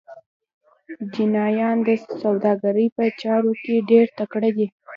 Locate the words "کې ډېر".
3.63-4.05